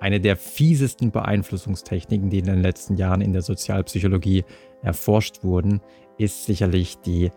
[0.00, 4.44] Eine der fiesesten Beeinflussungstechniken, die in den letzten Jahren in der Sozialpsychologie
[4.82, 5.80] erforscht wurden,
[6.18, 7.30] ist sicherlich die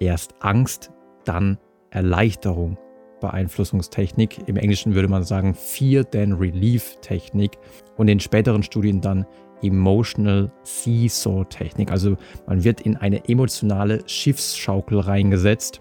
[0.00, 0.92] erst Angst,
[1.24, 1.58] dann
[1.90, 2.78] Erleichterung
[3.20, 4.46] Beeinflussungstechnik.
[4.46, 7.58] Im Englischen würde man sagen Fear then Relief Technik
[7.96, 9.26] und in späteren Studien dann
[9.62, 11.90] Emotional Seesaw Technik.
[11.90, 15.80] Also man wird in eine emotionale Schiffsschaukel reingesetzt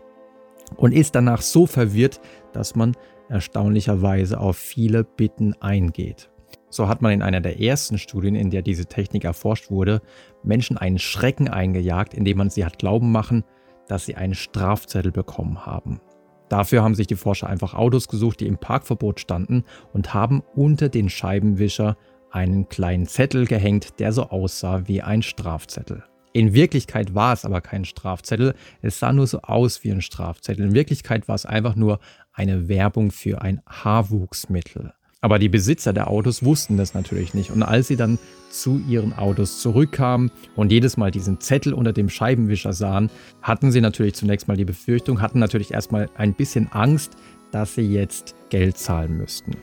[0.77, 2.21] und ist danach so verwirrt,
[2.53, 2.95] dass man
[3.29, 6.29] erstaunlicherweise auf viele Bitten eingeht.
[6.69, 10.01] So hat man in einer der ersten Studien, in der diese Technik erforscht wurde,
[10.43, 13.43] Menschen einen Schrecken eingejagt, indem man sie hat glauben machen,
[13.87, 16.01] dass sie einen Strafzettel bekommen haben.
[16.49, 19.63] Dafür haben sich die Forscher einfach Autos gesucht, die im Parkverbot standen
[19.93, 21.97] und haben unter den Scheibenwischer
[22.29, 26.03] einen kleinen Zettel gehängt, der so aussah wie ein Strafzettel.
[26.33, 30.65] In Wirklichkeit war es aber kein Strafzettel, es sah nur so aus wie ein Strafzettel.
[30.65, 31.99] In Wirklichkeit war es einfach nur
[32.35, 34.93] eine Werbung für ein Haarwuchsmittel.
[35.21, 37.49] Aber die Besitzer der Autos wussten das natürlich nicht.
[37.49, 38.19] Und als sie dann
[38.51, 43.09] zu ihren Autos zurückkamen und jedes Mal diesen Zettel unter dem Scheibenwischer sahen,
[43.41, 47.13] hatten sie natürlich zunächst mal die Befürchtung, hatten natürlich erstmal ein bisschen Angst,
[47.51, 49.53] dass sie jetzt Geld zahlen müssten.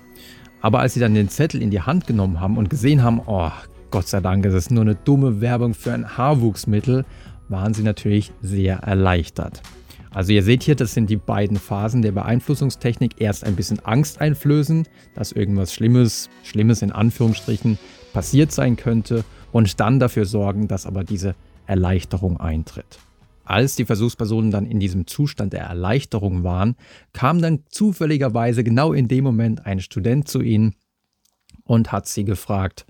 [0.62, 3.52] Aber als sie dann den Zettel in die Hand genommen haben und gesehen haben, oh,
[3.92, 7.04] Gott sei Dank, es ist nur eine dumme Werbung für ein Haarwuchsmittel,
[7.48, 9.62] waren sie natürlich sehr erleichtert.
[10.14, 13.14] Also ihr seht hier, das sind die beiden Phasen der Beeinflussungstechnik.
[13.18, 17.78] Erst ein bisschen Angst einflößen, dass irgendwas Schlimmes, Schlimmes in Anführungsstrichen
[18.12, 21.34] passiert sein könnte und dann dafür sorgen, dass aber diese
[21.66, 22.98] Erleichterung eintritt.
[23.44, 26.76] Als die Versuchspersonen dann in diesem Zustand der Erleichterung waren,
[27.12, 30.74] kam dann zufälligerweise genau in dem Moment ein Student zu ihnen
[31.64, 32.86] und hat sie gefragt,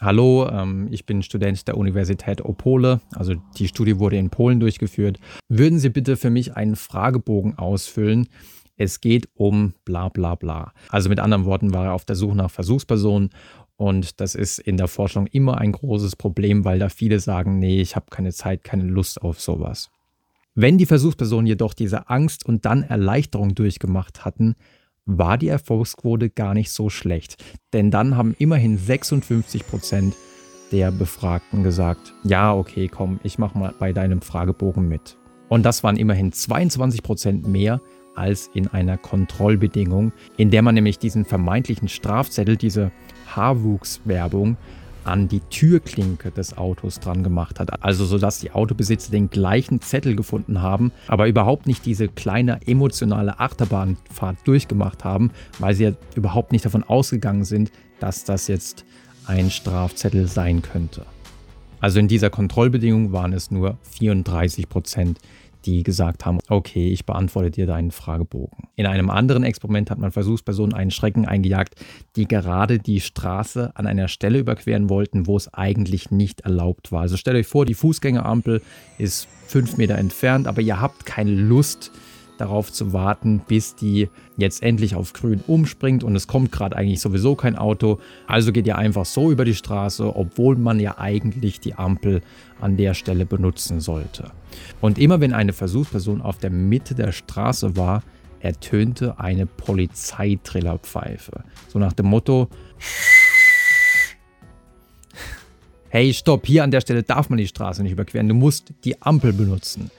[0.00, 5.18] Hallo, ähm, ich bin Student der Universität Opole, also die Studie wurde in Polen durchgeführt.
[5.48, 8.28] Würden Sie bitte für mich einen Fragebogen ausfüllen?
[8.76, 10.72] Es geht um bla bla bla.
[10.88, 13.30] Also mit anderen Worten war er auf der Suche nach Versuchspersonen
[13.76, 17.80] und das ist in der Forschung immer ein großes Problem, weil da viele sagen, nee,
[17.80, 19.90] ich habe keine Zeit, keine Lust auf sowas.
[20.54, 24.54] Wenn die Versuchspersonen jedoch diese Angst und dann Erleichterung durchgemacht hatten,
[25.08, 27.42] war die Erfolgsquote gar nicht so schlecht.
[27.72, 30.14] Denn dann haben immerhin 56 Prozent
[30.70, 35.16] der Befragten gesagt, ja, okay, komm, ich mach mal bei deinem Fragebogen mit.
[35.48, 37.80] Und das waren immerhin 22 Prozent mehr
[38.14, 42.92] als in einer Kontrollbedingung, in der man nämlich diesen vermeintlichen Strafzettel, diese
[43.34, 44.58] Haarwuchswerbung,
[45.08, 47.82] an die Türklinke des Autos dran gemacht hat.
[47.82, 53.40] Also sodass die Autobesitzer den gleichen Zettel gefunden haben, aber überhaupt nicht diese kleine emotionale
[53.40, 58.84] Achterbahnfahrt durchgemacht haben, weil sie ja überhaupt nicht davon ausgegangen sind, dass das jetzt
[59.26, 61.06] ein Strafzettel sein könnte.
[61.80, 65.18] Also in dieser Kontrollbedingung waren es nur 34 Prozent,
[65.64, 68.68] die gesagt haben, okay, ich beantworte dir deinen Fragebogen.
[68.76, 71.74] In einem anderen Experiment hat man Versuchspersonen einen Schrecken eingejagt,
[72.16, 77.02] die gerade die Straße an einer Stelle überqueren wollten, wo es eigentlich nicht erlaubt war.
[77.02, 78.62] Also stellt euch vor, die Fußgängerampel
[78.98, 81.90] ist fünf Meter entfernt, aber ihr habt keine Lust,
[82.40, 87.00] darauf zu warten, bis die jetzt endlich auf grün umspringt und es kommt gerade eigentlich
[87.00, 87.98] sowieso kein Auto.
[88.26, 92.22] Also geht ihr einfach so über die Straße, obwohl man ja eigentlich die Ampel
[92.60, 94.30] an der Stelle benutzen sollte.
[94.80, 98.02] Und immer wenn eine Versuchsperson auf der Mitte der Straße war,
[98.40, 101.44] ertönte eine Polizeitrillerpfeife.
[101.68, 102.48] So nach dem Motto,
[105.88, 109.00] hey, stopp, hier an der Stelle darf man die Straße nicht überqueren, du musst die
[109.02, 109.90] Ampel benutzen.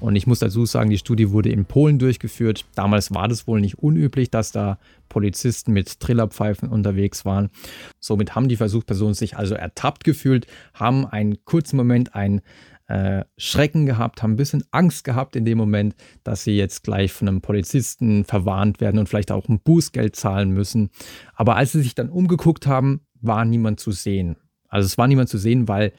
[0.00, 2.64] Und ich muss dazu sagen, die Studie wurde in Polen durchgeführt.
[2.74, 4.78] Damals war das wohl nicht unüblich, dass da
[5.08, 7.50] Polizisten mit Trillerpfeifen unterwegs waren.
[7.98, 12.42] Somit haben die Versuchspersonen sich also ertappt gefühlt, haben einen kurzen Moment ein
[12.86, 15.94] äh, Schrecken gehabt, haben ein bisschen Angst gehabt in dem Moment,
[16.24, 20.52] dass sie jetzt gleich von einem Polizisten verwarnt werden und vielleicht auch ein Bußgeld zahlen
[20.52, 20.90] müssen.
[21.34, 24.36] Aber als sie sich dann umgeguckt haben, war niemand zu sehen.
[24.68, 25.92] Also es war niemand zu sehen, weil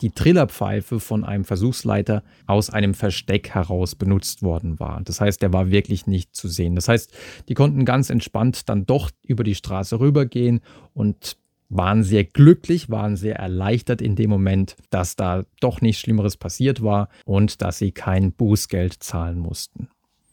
[0.00, 5.00] die Trillerpfeife von einem Versuchsleiter aus einem Versteck heraus benutzt worden war.
[5.04, 6.74] Das heißt, der war wirklich nicht zu sehen.
[6.74, 7.12] Das heißt,
[7.48, 10.60] die konnten ganz entspannt dann doch über die Straße rübergehen
[10.92, 11.36] und
[11.68, 16.82] waren sehr glücklich, waren sehr erleichtert in dem Moment, dass da doch nichts Schlimmeres passiert
[16.82, 19.88] war und dass sie kein Bußgeld zahlen mussten.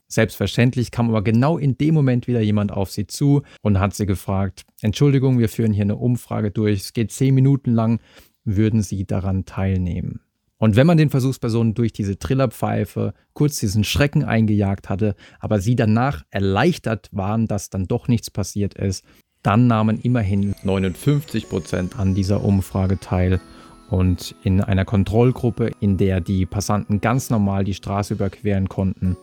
[0.07, 4.05] Selbstverständlich kam aber genau in dem Moment wieder jemand auf sie zu und hat sie
[4.05, 8.01] gefragt, Entschuldigung, wir führen hier eine Umfrage durch, es geht zehn Minuten lang,
[8.43, 10.21] würden sie daran teilnehmen.
[10.57, 15.75] Und wenn man den Versuchspersonen durch diese Trillerpfeife kurz diesen Schrecken eingejagt hatte, aber sie
[15.75, 19.03] danach erleichtert waren, dass dann doch nichts passiert ist,
[19.41, 23.41] dann nahmen immerhin 59 Prozent an dieser Umfrage teil.
[23.89, 29.17] Und in einer Kontrollgruppe, in der die Passanten ganz normal die Straße überqueren konnten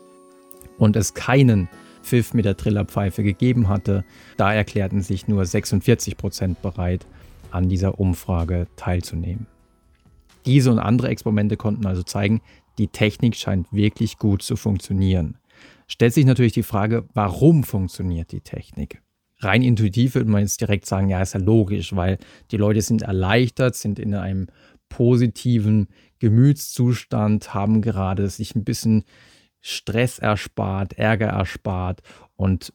[0.77, 1.69] und es keinen
[2.03, 4.05] Pfiff mit der Trillerpfeife gegeben hatte.
[4.37, 7.07] Da erklärten sich nur 46 Prozent bereit,
[7.51, 9.47] an dieser Umfrage teilzunehmen.
[10.47, 12.41] Diese und andere Experimente konnten also zeigen,
[12.79, 15.37] die Technik scheint wirklich gut zu funktionieren.
[15.87, 19.03] Stellt sich natürlich die Frage, warum funktioniert die Technik?
[19.41, 22.19] Rein intuitiv würde man jetzt direkt sagen, ja, ist ja logisch, weil
[22.51, 24.49] die Leute sind erleichtert, sind in einem
[24.89, 29.05] positiven Gemütszustand, haben gerade sich ein bisschen
[29.61, 32.03] Stress erspart, Ärger erspart
[32.37, 32.73] und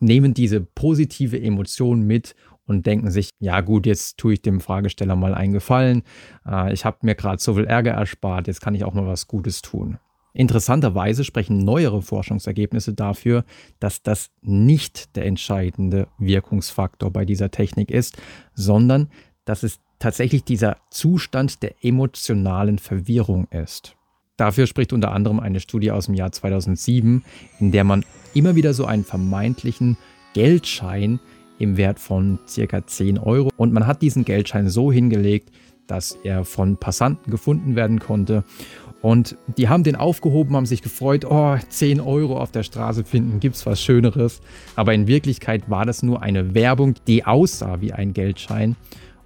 [0.00, 2.34] nehmen diese positive Emotion mit
[2.66, 6.02] und denken sich, ja gut, jetzt tue ich dem Fragesteller mal einen Gefallen.
[6.46, 9.26] Äh, ich habe mir gerade so viel Ärger erspart, jetzt kann ich auch mal was
[9.26, 9.98] Gutes tun.
[10.32, 13.44] Interessanterweise sprechen neuere Forschungsergebnisse dafür,
[13.80, 18.18] dass das nicht der entscheidende Wirkungsfaktor bei dieser Technik ist,
[18.52, 19.08] sondern
[19.46, 23.96] dass es tatsächlich dieser Zustand der emotionalen Verwirrung ist.
[24.36, 27.24] Dafür spricht unter anderem eine Studie aus dem Jahr 2007,
[27.58, 28.04] in der man
[28.34, 29.96] immer wieder so einen vermeintlichen
[30.34, 31.18] Geldschein
[31.58, 35.50] im Wert von circa 10 Euro und man hat diesen Geldschein so hingelegt,
[35.86, 38.44] dass er von Passanten gefunden werden konnte.
[39.02, 43.40] Und die haben den aufgehoben, haben sich gefreut, oh, 10 Euro auf der Straße finden,
[43.40, 44.40] gibt's was Schöneres.
[44.74, 48.74] Aber in Wirklichkeit war das nur eine Werbung, die aussah wie ein Geldschein.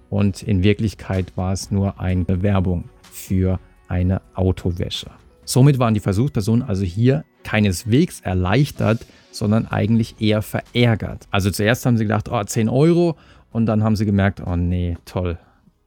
[0.09, 5.09] Und in Wirklichkeit war es nur eine Werbung für eine Autowäsche.
[5.45, 11.27] Somit waren die Versuchspersonen also hier keineswegs erleichtert, sondern eigentlich eher verärgert.
[11.31, 13.17] Also zuerst haben sie gedacht, oh, 10 Euro
[13.51, 15.37] und dann haben sie gemerkt, oh nee, toll,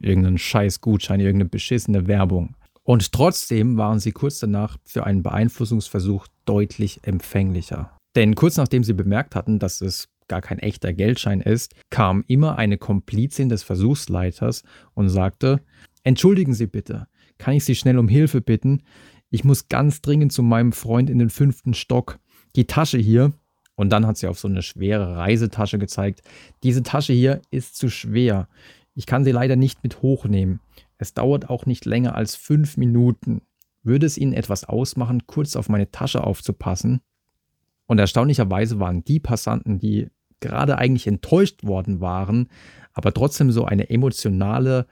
[0.00, 2.54] irgendein scheiß Gutschein, irgendeine beschissene Werbung.
[2.82, 7.96] Und trotzdem waren sie kurz danach für einen Beeinflussungsversuch deutlich empfänglicher.
[8.14, 12.56] Denn kurz nachdem sie bemerkt hatten, dass es gar kein echter Geldschein ist, kam immer
[12.56, 14.62] eine Komplizin des Versuchsleiters
[14.94, 15.60] und sagte,
[16.06, 17.06] Entschuldigen Sie bitte,
[17.38, 18.82] kann ich Sie schnell um Hilfe bitten?
[19.34, 22.20] Ich muss ganz dringend zu meinem Freund in den fünften Stock.
[22.54, 23.32] Die Tasche hier,
[23.74, 26.22] und dann hat sie auf so eine schwere Reisetasche gezeigt,
[26.62, 28.46] diese Tasche hier ist zu schwer.
[28.94, 30.60] Ich kann sie leider nicht mit hochnehmen.
[30.98, 33.42] Es dauert auch nicht länger als fünf Minuten.
[33.82, 37.00] Würde es Ihnen etwas ausmachen, kurz auf meine Tasche aufzupassen?
[37.86, 42.50] Und erstaunlicherweise waren die Passanten, die gerade eigentlich enttäuscht worden waren,
[42.92, 44.86] aber trotzdem so eine emotionale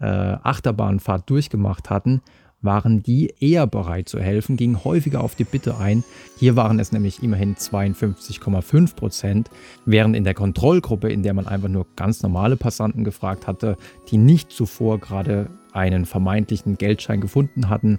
[0.00, 2.20] äh, Achterbahnfahrt durchgemacht hatten,
[2.62, 6.04] waren die eher bereit zu helfen, gingen häufiger auf die Bitte ein.
[6.38, 9.50] Hier waren es nämlich immerhin 52,5 Prozent,
[9.84, 13.76] während in der Kontrollgruppe, in der man einfach nur ganz normale Passanten gefragt hatte,
[14.10, 17.98] die nicht zuvor gerade einen vermeintlichen Geldschein gefunden hatten,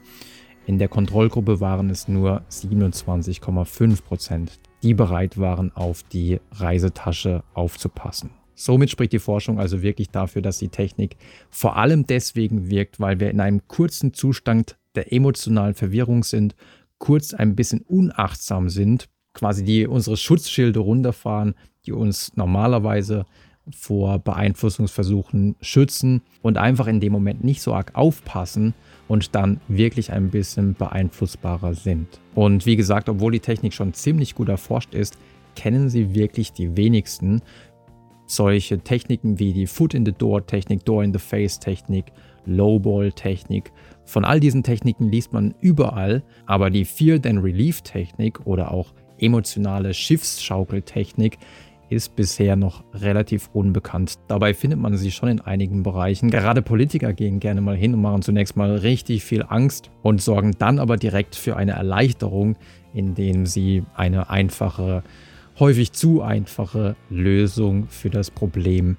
[0.68, 8.32] in der Kontrollgruppe waren es nur 27,5 Prozent, die bereit waren, auf die Reisetasche aufzupassen.
[8.60, 11.16] Somit spricht die Forschung also wirklich dafür, dass die Technik
[11.52, 16.56] vor allem deswegen wirkt, weil wir in einem kurzen Zustand der emotionalen Verwirrung sind,
[16.98, 21.54] kurz ein bisschen unachtsam sind, quasi die unsere Schutzschilde runterfahren,
[21.86, 23.28] die uns normalerweise
[23.70, 28.74] vor Beeinflussungsversuchen schützen und einfach in dem Moment nicht so arg aufpassen
[29.08, 32.08] und dann wirklich ein bisschen beeinflussbarer sind.
[32.34, 35.16] Und wie gesagt, obwohl die Technik schon ziemlich gut erforscht ist,
[35.56, 37.44] kennen sie wirklich die wenigsten
[38.28, 42.06] solche Techniken wie die Foot in the Door Technik, Door in the Face Technik,
[42.46, 43.72] Lowball Technik.
[44.06, 48.94] Von all diesen Techniken liest man überall, aber die Fear Then Relief Technik oder auch
[49.20, 51.38] emotionale Schiffsschaukeltechnik
[51.90, 54.20] ist bisher noch relativ unbekannt.
[54.28, 56.30] Dabei findet man sie schon in einigen Bereichen.
[56.30, 60.56] Gerade Politiker gehen gerne mal hin und machen zunächst mal richtig viel Angst und sorgen
[60.58, 62.58] dann aber direkt für eine Erleichterung,
[62.94, 65.04] indem sie eine einfache
[65.60, 68.98] häufig zu einfache Lösung für das Problem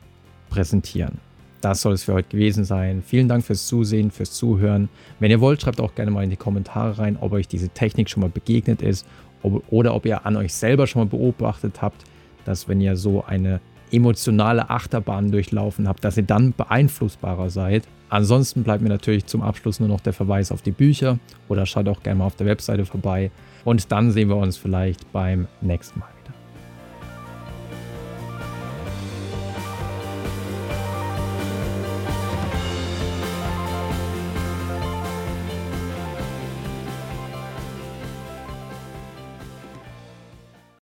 [0.50, 1.18] präsentieren.
[1.60, 3.02] Das soll es für heute gewesen sein.
[3.04, 4.88] Vielen Dank fürs Zusehen, fürs Zuhören.
[5.18, 8.08] Wenn ihr wollt, schreibt auch gerne mal in die Kommentare rein, ob euch diese Technik
[8.08, 9.06] schon mal begegnet ist
[9.42, 12.04] ob, oder ob ihr an euch selber schon mal beobachtet habt,
[12.44, 13.60] dass wenn ihr so eine
[13.90, 17.84] emotionale Achterbahn durchlaufen habt, dass ihr dann beeinflussbarer seid.
[18.10, 21.88] Ansonsten bleibt mir natürlich zum Abschluss nur noch der Verweis auf die Bücher oder schaut
[21.88, 23.30] auch gerne mal auf der Webseite vorbei.
[23.64, 26.17] Und dann sehen wir uns vielleicht beim nächsten Mal.